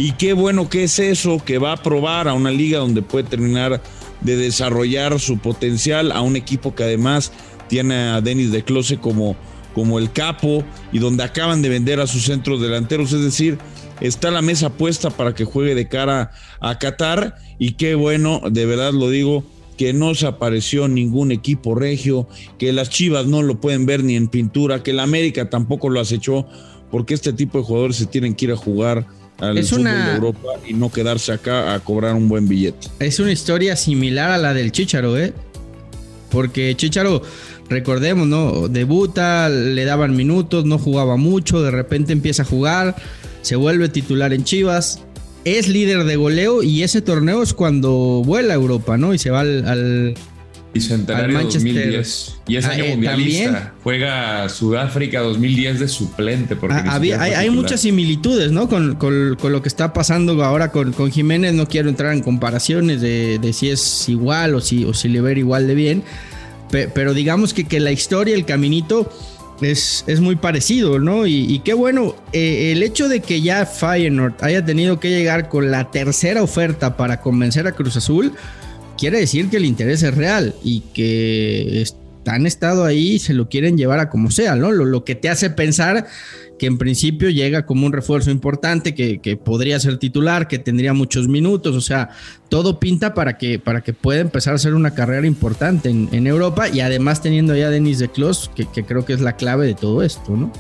[0.02, 3.26] Y qué bueno que es eso, que va a probar a una liga donde puede
[3.26, 3.82] terminar
[4.22, 7.34] de desarrollar su potencial, a un equipo que además
[7.68, 9.36] tiene a Denis de Close como,
[9.76, 13.58] como el capo y donde acaban de vender a sus centros delanteros, es decir,
[14.00, 16.32] está la mesa puesta para que juegue de cara
[16.62, 17.36] a Qatar.
[17.58, 19.44] Y qué bueno, de verdad lo digo,
[19.78, 22.26] que no se apareció ningún equipo regio,
[22.58, 26.00] que las Chivas no lo pueden ver ni en pintura, que la América tampoco lo
[26.00, 26.48] acechó,
[26.90, 30.14] porque este tipo de jugadores se tienen que ir a jugar al es fútbol de
[30.14, 32.88] Europa y no quedarse acá a cobrar un buen billete.
[33.00, 35.34] Es una historia similar a la del Chicharo, ¿eh?
[36.30, 37.22] Porque Chicharo
[37.70, 38.68] recordemos, ¿no?
[38.68, 42.96] Debuta, le daban minutos, no jugaba mucho, de repente empieza a jugar,
[43.42, 45.02] se vuelve titular en Chivas,
[45.46, 49.14] es líder de goleo y ese torneo es cuando vuela a Europa, ¿no?
[49.14, 50.16] Y se va al,
[50.74, 52.42] Bicentenario 2010.
[52.48, 53.74] Y es ah, año eh, mundialista.
[53.84, 56.56] Juega Sudáfrica 2010 de suplente.
[56.56, 58.70] Porque ah, hay, muchas similitudes, ¿no?
[58.70, 58.98] Con,
[59.42, 61.54] lo que está pasando ahora con, con Jiménez.
[61.54, 65.38] No quiero entrar en comparaciones de, si es igual o si, o si le ver
[65.38, 66.04] igual de bien
[66.70, 69.12] pero digamos que, que la historia, el caminito
[69.62, 71.26] es, es muy parecido, ¿no?
[71.28, 75.72] Y, qué bueno, eh, el hecho de que ya Feyenoord haya tenido que llegar con
[75.72, 78.34] la tercera oferta para convencer a Cruz Azul,
[79.00, 81.86] quiere decir que el interés es real y que
[82.26, 84.72] han estado ahí y se lo quieren llevar a como sea, ¿no?
[84.72, 86.06] Lo, que te hace pensar
[86.60, 91.30] que en principio llega como un refuerzo importante, que, podría ser titular, que tendría muchos
[91.30, 92.10] minutos, o sea,
[92.50, 96.68] todo pinta para que, para que pueda empezar a hacer una carrera importante en, Europa
[96.68, 99.74] y además teniendo ya a Denis de Klos, que, creo que es la clave de
[99.74, 100.52] todo esto, ¿no?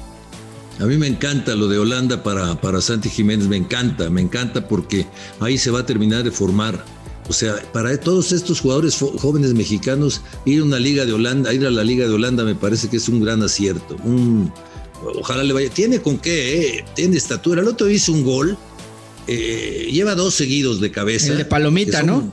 [0.80, 4.66] A mí me encanta lo de Holanda para, para Santi Jiménez, me encanta, me encanta
[4.66, 5.06] porque
[5.42, 6.86] ahí se va a terminar de formar.
[7.30, 11.66] O sea, para todos estos jugadores jóvenes mexicanos, ir a una liga de Holanda, ir
[11.66, 14.52] a la liga de Holanda me parece que es un gran acierto, un,
[15.04, 15.70] Ojalá le vaya.
[15.70, 16.86] Tiene con qué, eh?
[16.96, 17.62] tiene estatura.
[17.62, 18.58] El otro hizo un gol.
[19.28, 21.32] Eh, lleva dos seguidos de cabeza.
[21.32, 22.32] El de Palomita, ¿no?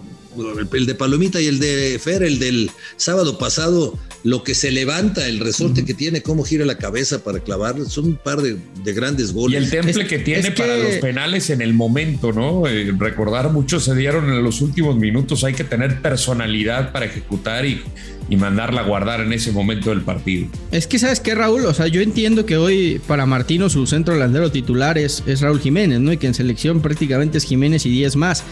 [0.72, 5.28] El de Palomita y el de Fer, el del sábado pasado, lo que se levanta,
[5.28, 8.58] el resorte que tiene, cómo gira la cabeza para clavar, son un par de,
[8.92, 9.60] grandes goles.
[9.60, 12.66] Y el temple que tiene para los penales en el momento, ¿no?
[12.66, 17.64] Eh, recordar, muchos se dieron en los últimos minutos, hay que tener personalidad para ejecutar
[17.66, 17.82] y,
[18.28, 20.48] y mandarla a guardar en ese momento del partido.
[20.72, 21.64] Es que, ¿sabes qué, Raúl?
[21.64, 25.60] O sea, yo entiendo que hoy para Martino su centro delantero titular es, es Raúl
[25.60, 26.12] Jiménez, ¿no?
[26.12, 28.44] Y que en selección prácticamente es Jiménez y 10 más.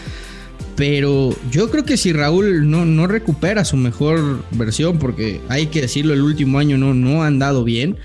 [0.75, 5.81] Pero yo creo que si Raúl no, no recupera su mejor versión, porque hay que
[5.81, 7.97] decirlo, el último año no, no ha andado bien.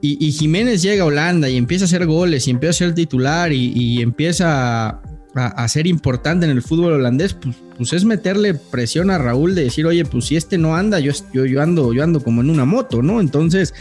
[0.00, 3.52] Y, Jiménez llega a Holanda y empieza a hacer goles y empieza a ser titular
[3.52, 5.00] y, empieza
[5.34, 9.64] a, ser importante en el fútbol holandés, pues, pues, es meterle presión a Raúl de
[9.64, 12.50] decir, oye, pues si este no anda, yo, yo, yo, ando, yo ando como en
[12.50, 13.20] una moto, ¿no?
[13.20, 13.74] Entonces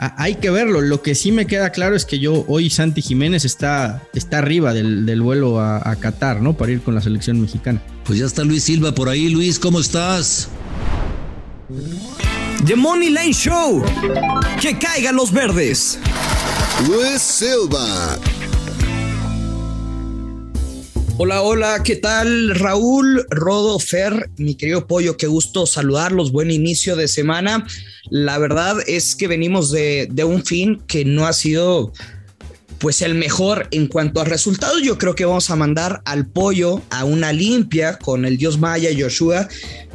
[0.00, 0.80] hay que verlo.
[0.80, 4.72] Lo que sí me queda claro es que yo hoy Santi Jiménez está, está arriba
[4.72, 6.56] del, vuelo a, Qatar, ¿no?
[6.56, 7.82] Para ir con la selección mexicana.
[8.04, 9.28] Pues ya está Luis Silva por ahí.
[9.28, 10.48] Luis, ¿cómo estás?
[12.64, 13.84] The Money Line Show.
[14.60, 15.98] Que caigan los verdes.
[16.88, 18.18] Luis Silva.
[21.22, 22.54] Hola, hola, ¿qué tal?
[22.54, 27.66] Raúl, Rodo, Fer, mi querido Pollo, qué gusto saludarlos, buen inicio de semana.
[28.08, 31.92] La verdad es que venimos de, un fin que no ha sido
[32.78, 34.80] pues el mejor en cuanto a resultados.
[34.82, 38.88] Yo creo que vamos a mandar al pollo a una limpia con el dios Maya
[38.98, 39.46] Joshua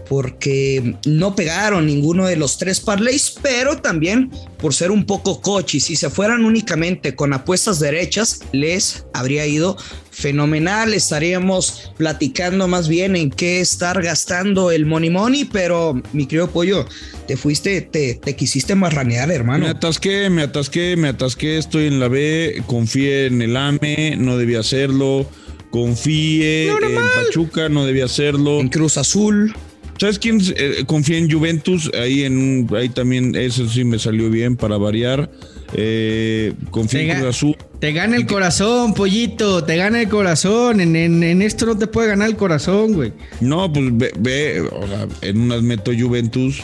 [0.09, 5.79] porque no pegaron ninguno de los tres parlays, pero también por ser un poco cochi.
[5.79, 9.77] Si se fueran únicamente con apuestas derechas, les habría ido
[10.11, 10.93] fenomenal.
[10.93, 16.85] Estaríamos platicando más bien en qué estar gastando el money money, pero mi querido pollo,
[17.27, 19.65] te fuiste, te, te quisiste marranear, hermano.
[19.65, 21.57] Me atasqué, me atasqué, me atasqué.
[21.57, 25.27] Estoy en la B, confié en el AME, no debía hacerlo.
[25.71, 28.61] Confié en Pachuca, no debía hacerlo.
[28.61, 29.53] En Cruz Azul.
[29.97, 31.89] ¿Sabes quién eh, confía en Juventus?
[31.93, 35.31] Ahí en ahí también eso sí me salió bien para variar.
[35.73, 37.57] Eh, confía en Cruz Azul.
[37.79, 40.81] Te gana el corazón, pollito, te gana el corazón.
[40.81, 43.13] En, esto no te puede ganar el corazón, güey.
[43.39, 43.85] No, pues
[44.19, 46.63] ve, o sea, en unas meto Juventus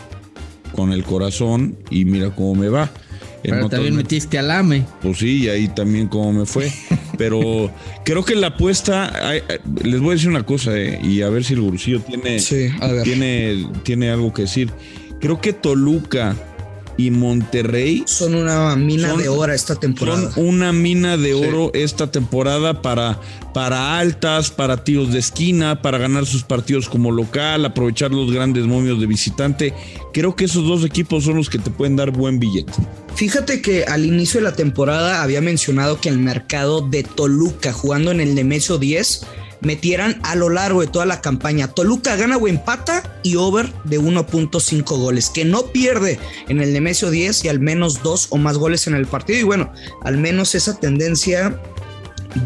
[0.73, 2.89] con el corazón y mira cómo me va.
[3.43, 4.85] Pero también metiste al AME.
[5.01, 6.71] Pues sí, y ahí también cómo me fue.
[7.21, 7.69] Pero
[8.03, 9.13] creo que la apuesta,
[9.83, 12.39] les voy a decir una cosa, eh, y a ver si el Gursillo tiene,
[13.03, 14.71] tiene, tiene algo que decir.
[15.19, 16.35] Creo que Toluca
[16.97, 20.31] y Monterrey son una mina de oro esta temporada.
[20.31, 23.19] Son una mina de oro esta temporada para,
[23.53, 28.65] para altas, para tiros de esquina, para ganar sus partidos como local, aprovechar los grandes
[28.65, 29.73] momios de visitante.
[30.13, 32.73] Creo que esos dos equipos son los que te pueden dar buen billete.
[33.15, 38.11] Fíjate que al inicio de la temporada había mencionado que el mercado de Toluca jugando
[38.11, 39.21] en el Nemesio 10
[39.61, 41.67] metieran a lo largo de toda la campaña.
[41.67, 47.09] Toluca gana o empata y over de 1.5 goles, que no pierde en el Nemesio
[47.09, 49.39] 10 y al menos dos o más goles en el partido.
[49.39, 49.71] Y bueno,
[50.03, 51.59] al menos esa tendencia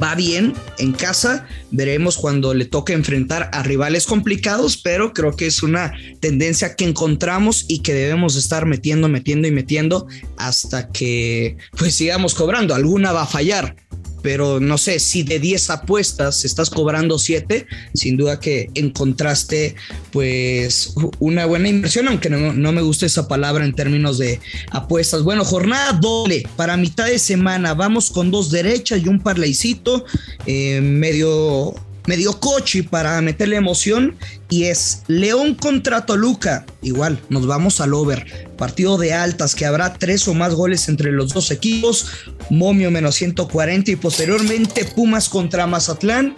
[0.01, 1.47] va bien en casa.
[1.71, 6.85] Veremos cuando le toque enfrentar a rivales complicados, pero creo que es una tendencia que
[6.85, 12.75] encontramos y que debemos estar metiendo, metiendo y metiendo hasta que pues sigamos cobrando.
[12.75, 13.75] Alguna va a fallar
[14.25, 19.75] pero no sé, si de 10 apuestas estás cobrando 7, sin duda que encontraste
[20.09, 24.39] pues una buena inversión, aunque no, me gusta esa palabra en términos de
[24.71, 25.21] apuestas.
[25.21, 30.05] Bueno, jornada doble para mitad de semana, vamos con dos derechas y un parlaycito,
[30.47, 31.75] eh, medio
[32.07, 34.15] medio coche para meterle emoción
[34.49, 36.65] y es León contra Toluca.
[36.81, 38.25] Igual, nos vamos al over.
[38.57, 42.07] Partido de altas que habrá tres o más goles entre los dos equipos.
[42.49, 46.35] Momio menos 140 y posteriormente Pumas contra Mazatlán.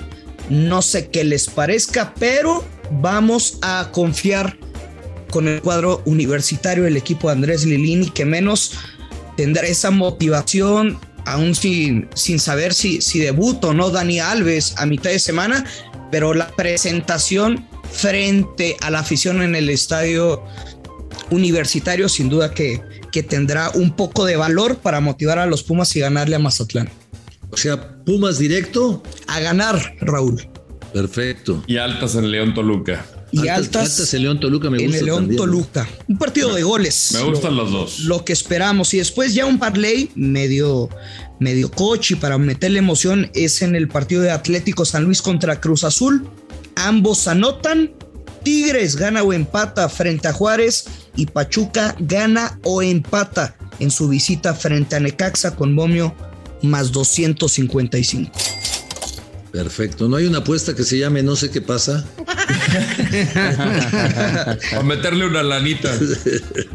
[0.49, 2.63] No sé qué les parezca, pero
[3.01, 4.58] vamos a confiar
[5.30, 8.73] con el cuadro universitario, el equipo de Andrés Lilini, que menos
[9.36, 14.85] tendrá esa motivación, aún sin, sin saber si, si debuta o no Dani Alves a
[14.85, 15.65] mitad de semana,
[16.11, 20.43] pero la presentación frente a la afición en el estadio
[21.29, 25.95] universitario sin duda que, que tendrá un poco de valor para motivar a los Pumas
[25.95, 26.89] y ganarle a Mazatlán.
[27.49, 29.03] O sea, Pumas directo.
[29.27, 30.47] A ganar, Raúl.
[30.93, 31.63] Perfecto.
[31.67, 33.05] Y altas en León Toluca.
[33.31, 34.89] Y altas, altas en León Toluca me gusta.
[34.89, 35.37] En el León también.
[35.37, 35.87] Toluca.
[36.07, 37.11] Un partido de goles.
[37.13, 37.99] Me gustan lo, los dos.
[38.01, 38.93] Lo que esperamos.
[38.93, 40.89] Y después ya un parlay medio,
[41.39, 45.83] medio coche para meterle emoción es en el partido de Atlético San Luis contra Cruz
[45.83, 46.27] Azul.
[46.75, 47.91] Ambos anotan.
[48.43, 50.85] Tigres gana o empata frente a Juárez
[51.17, 56.15] y Pachuca gana o empata en su visita frente a Necaxa con Momio
[56.61, 58.31] más 255.
[59.51, 60.07] Perfecto.
[60.07, 62.05] ¿No hay una apuesta que se llame no sé qué pasa?
[64.77, 65.93] A meterle una lanita.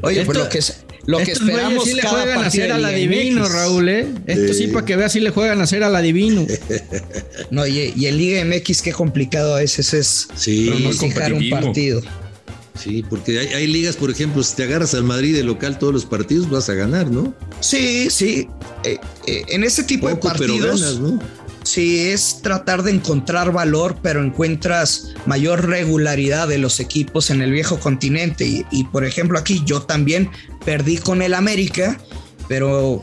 [0.03, 0.61] Oye, pues lo que,
[1.07, 3.49] lo que Estos esperamos sí le juegan a hacer de al adivino.
[3.49, 4.07] Raúl, ¿eh?
[4.27, 4.69] Esto sí, Sí.
[4.69, 6.47] para que veas, sí le juegan a hacer al adivino.
[7.51, 12.01] No, y, y en Liga MX qué complicado a veces es Sí, pronosticar un partido.
[12.79, 15.93] Sí, porque hay, hay ligas, por ejemplo, si te agarras al Madrid de local todos
[15.93, 17.35] los partidos, vas a ganar, ¿no?
[17.61, 18.49] Sí, sí.
[18.85, 21.21] Eh, eh, en este tipo Poco, de pero partidos, ganas, ¿no?
[21.65, 27.53] Sí es tratar de encontrar valor, pero encuentras mayor regularidad de los equipos en el
[27.53, 28.67] viejo continente.
[28.71, 30.31] Y, por ejemplo, aquí yo también
[30.65, 31.99] perdí con el América,
[32.49, 33.01] pero,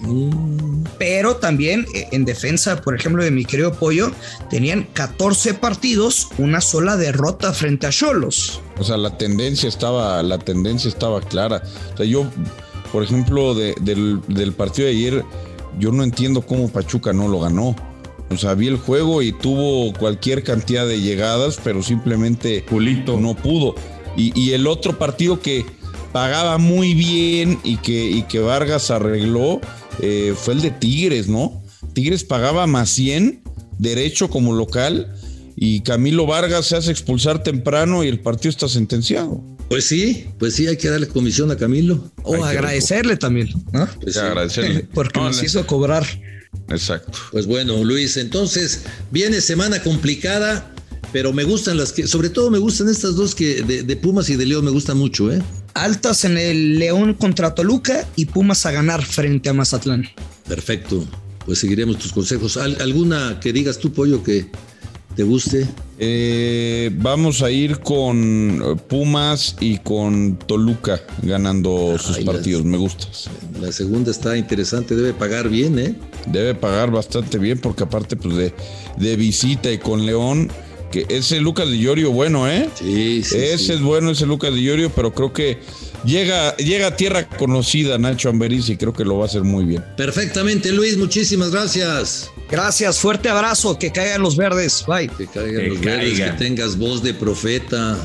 [0.97, 4.11] pero también eh, en defensa, por ejemplo, de mi querido Pollo,
[4.49, 8.61] tenían 14 partidos, una sola derrota frente a Cholos.
[8.77, 11.63] O sea, la tendencia estaba, la tendencia estaba clara.
[11.93, 12.29] O sea, yo,
[12.91, 15.25] por ejemplo, de- del, del partido de ayer,
[15.79, 17.75] yo no entiendo cómo Pachuca no lo ganó.
[18.31, 23.19] O sea, vi el juego y tuvo cualquier cantidad de llegadas, pero simplemente Pulito.
[23.19, 23.75] no pudo.
[24.15, 25.65] Y, y el otro partido que
[26.11, 29.61] pagaba muy bien y que, y que Vargas arregló
[30.01, 31.63] eh, fue el de Tigres, ¿no?
[31.93, 33.41] Tigres pagaba más 100
[33.77, 35.13] derecho como local
[35.55, 39.41] y Camilo Vargas se hace expulsar temprano y el partido está sentenciado.
[39.69, 42.11] Pues sí, pues sí, hay que darle comisión a Camilo.
[42.23, 43.87] O agradecerle también, ¿no?
[44.01, 44.19] Pues sí.
[44.19, 44.87] agradecerle.
[44.93, 46.05] Porque No, nos le- hizo cobrar.
[46.69, 47.17] Exacto.
[47.31, 50.73] Pues bueno, Luis, entonces viene semana complicada,
[51.11, 54.29] pero me gustan las que, sobre todo me gustan estas dos que de, de Pumas
[54.29, 55.41] y de León me gustan mucho, ¿eh?
[55.73, 60.07] Altas en el León contra Toluca y Pumas a ganar frente a Mazatlán.
[60.47, 61.07] Perfecto.
[61.45, 62.57] Pues seguiremos tus consejos.
[62.57, 64.47] ¿Al- ¿Alguna que digas tú, Pollo, que
[65.19, 65.67] te guste?
[65.97, 72.63] Eh, vamos a ir con Pumas y con Toluca ganando sus partidos.
[72.63, 73.05] Me gusta.
[73.59, 75.93] La segunda está interesante, debe pagar bien, ¿eh?
[76.27, 78.53] Debe pagar bastante bien porque aparte pues de,
[78.95, 80.49] de visita y con León,
[80.89, 82.69] que ese Lucas de Llorio bueno, ¿eh?
[82.75, 83.35] Sí, sí.
[83.35, 83.71] ese sí.
[83.73, 85.59] es bueno, ese Lucas de Llorio, pero creo que
[86.03, 89.65] llega, llega a tierra conocida Nacho Amberis y creo que lo va a hacer muy
[89.65, 89.83] bien.
[89.97, 92.31] Perfectamente, Luis, muchísimas gracias.
[92.49, 94.83] Gracias, fuerte abrazo, que caigan los verdes.
[94.87, 95.09] Bye.
[95.09, 97.97] Que caigan Que los verdes, que tengas voz de profeta.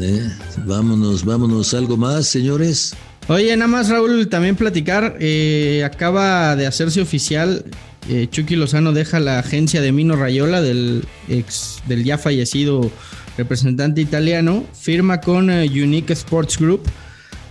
[0.00, 0.28] ¿eh?
[0.64, 1.72] Vámonos, vámonos.
[1.74, 2.94] ¿Algo más, señores?
[3.28, 7.64] Oye, nada más Raúl, también platicar, eh, acaba de hacerse oficial,
[8.08, 12.88] eh, Chucky Lozano deja la agencia de Mino Rayola, del, ex, del ya fallecido
[13.36, 16.88] representante italiano, firma con eh, Unique Sports Group,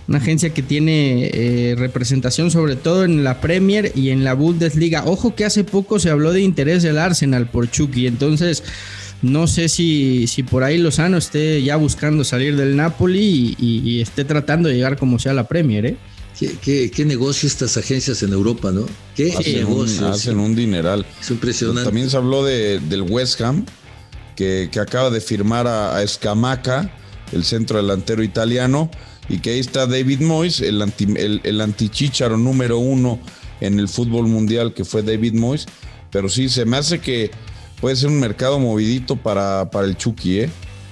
[0.08, 5.04] una agencia que tiene eh, representación sobre todo en la Premier y en la Bundesliga.
[5.06, 8.62] Ojo que hace poco se habló de interés del Arsenal por Chucky, entonces
[9.22, 13.90] no sé si, si por ahí Lozano esté ya buscando salir del Napoli y, y-
[13.90, 15.96] y esté tratando de llegar como sea a la Premier, ¿eh?
[16.38, 18.84] ¿Qué, qué, qué negocio estas agencias en Europa, no?
[19.14, 20.06] ¿Qué Hacen, un, negocio?
[20.08, 21.06] hacen un dineral.
[21.18, 21.84] Es impresionante.
[21.84, 23.64] También se habló de, del West Ham,
[24.36, 26.92] que, que acaba de firmar a, a Escamaca,
[27.32, 28.90] el centro delantero italiano,
[29.28, 33.18] y que ahí está David Moyes, el, anti, el, el antichícharo número uno
[33.60, 35.66] en el fútbol mundial, que fue David Moyes.
[36.10, 37.30] Pero sí, se me hace que
[37.80, 40.50] puede ser un mercado movidito para, para el Chucky, ¿eh?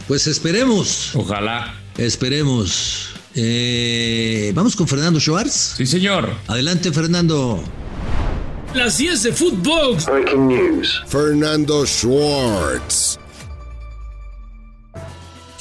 [0.09, 1.75] Pues esperemos, Ojalá.
[1.97, 3.11] esperemos.
[3.35, 5.75] Eh, Vamos con Fernando Schwartz.
[5.77, 6.29] Sí, señor.
[6.47, 7.63] Adelante, Fernando.
[8.75, 10.07] Las 10 de Footbox.
[11.07, 13.19] Fernando Schwartz.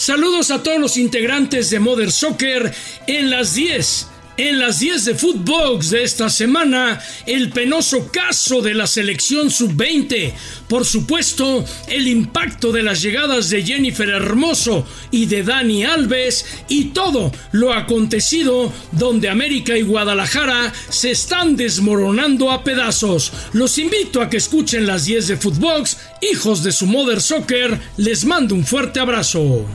[0.04, 2.74] Saludos a todos los integrantes de Mother Soccer
[3.08, 4.08] en las 10.
[4.36, 10.34] En las 10 de Footbox de esta semana, el penoso caso de la selección sub-20.
[10.68, 16.90] Por supuesto, el impacto de las llegadas de Jennifer Hermoso y de Dani Alves y
[16.90, 23.32] todo lo acontecido donde América y Guadalajara se están desmoronando a pedazos.
[23.54, 25.98] Los invito a que escuchen las 10 de Footbox,
[26.30, 27.80] hijos de su Mother Soccer.
[27.96, 29.66] Les mando un fuerte abrazo.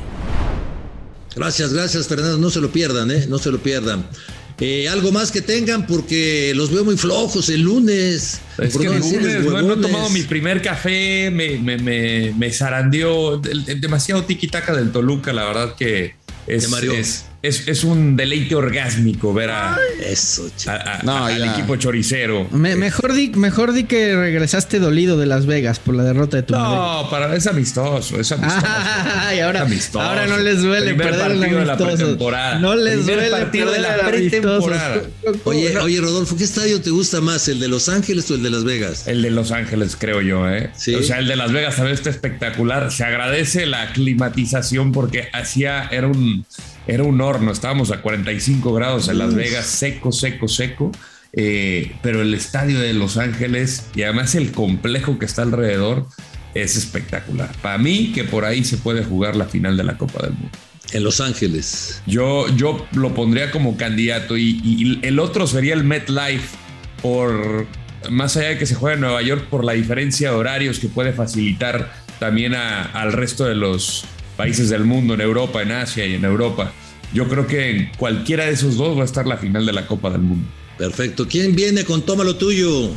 [1.36, 2.38] Gracias, gracias, Fernando.
[2.38, 3.26] No se lo pierdan, ¿eh?
[3.28, 4.04] No se lo pierdan.
[4.60, 8.40] Eh, algo más que tengan porque los veo muy flojos el lunes.
[8.58, 9.86] Es que no el lunes, bueno, he huevones.
[9.86, 15.76] tomado mi primer café, me, me, me, me zarandeó demasiado tiki-taka del Toluca, la verdad
[15.76, 16.16] que
[16.48, 21.76] es, es, es, es un deleite orgásmico ver a, Eso, a- a- No, al equipo
[21.76, 22.48] choricero.
[22.50, 26.42] Me- mejor, di, mejor di que regresaste dolido de Las Vegas por la derrota de
[26.42, 26.76] tu madre.
[26.76, 28.66] No, para, es amistoso, es amistoso.
[29.20, 30.00] Ay, ahora, Amistoso.
[30.00, 32.58] ahora no les duele Primer perder el partido de la pretemporada.
[32.58, 35.02] No les Primer duele partido de la pretemporada.
[35.44, 37.46] Oye, oye, Rodolfo, ¿qué estadio te gusta más?
[37.48, 39.06] ¿El de Los Ángeles o el de Las Vegas?
[39.06, 40.70] El de Los Ángeles, creo yo, ¿eh?
[40.76, 40.94] Sí.
[40.94, 42.90] O sea, el de Las Vegas también está espectacular.
[42.90, 46.44] Se agradece la climatización porque hacía, era un,
[46.88, 47.52] era un horno.
[47.52, 50.90] Estábamos a 45 grados en Las Vegas, seco, seco, seco.
[51.32, 56.06] Eh, pero el estadio de Los Ángeles y además el complejo que está alrededor
[56.54, 57.52] es espectacular.
[57.62, 60.50] Para mí, que por ahí se puede jugar la final de la Copa del Mundo.
[60.92, 62.02] En Los Ángeles.
[62.06, 66.56] Yo, yo lo pondría como candidato y, y el otro sería el MetLife
[67.02, 67.66] por
[68.10, 70.88] más allá de que se juegue en Nueva York por la diferencia de horarios que
[70.88, 74.04] puede facilitar también a- al resto de los
[74.38, 76.72] países del mundo, en Europa, en Asia y en Europa.
[77.12, 79.84] Yo creo que en cualquiera de esos dos va a estar la final de la
[79.86, 80.48] Copa del Mundo.
[80.78, 81.26] Perfecto.
[81.26, 82.90] ¿Quién viene con Toma lo tuyo?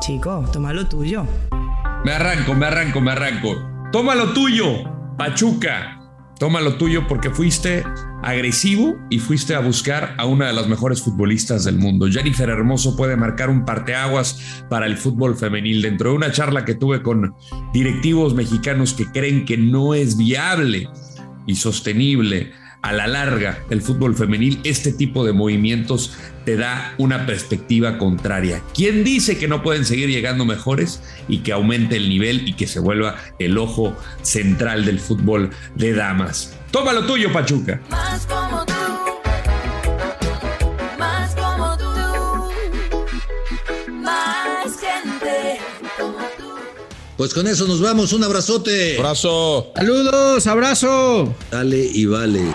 [0.00, 1.26] Chico, toma lo tuyo.
[2.04, 3.56] Me arranco, me arranco, me arranco.
[3.90, 4.84] Toma lo tuyo,
[5.18, 5.99] Pachuca.
[6.40, 7.84] Toma lo tuyo porque fuiste
[8.22, 12.08] agresivo y fuiste a buscar a una de las mejores futbolistas del mundo.
[12.10, 15.82] Jennifer Hermoso puede marcar un parteaguas para el fútbol femenil.
[15.82, 17.34] Dentro de una charla que tuve con
[17.74, 20.88] directivos mexicanos que creen que no es viable
[21.46, 26.12] y sostenible a la larga el fútbol femenil, este tipo de movimientos
[26.44, 28.62] te da una perspectiva contraria.
[28.74, 32.66] ¿Quién dice que no pueden seguir llegando mejores y que aumente el nivel y que
[32.66, 36.56] se vuelva el ojo central del fútbol de damas?
[36.70, 37.80] Toma lo tuyo, Pachuca.
[37.90, 38.72] Más como tú.
[40.98, 41.84] Más como tú.
[43.92, 45.58] Más gente
[45.98, 46.54] como tú.
[47.16, 48.12] Pues con eso nos vamos.
[48.12, 48.96] Un abrazote.
[48.96, 49.72] Abrazo.
[49.74, 51.34] Saludos, abrazo.
[51.50, 52.54] Dale y vale.